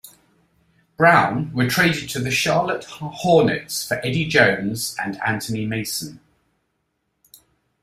[0.97, 6.19] Brown were traded to the Charlotte Hornets for Eddie Jones and Anthony Mason.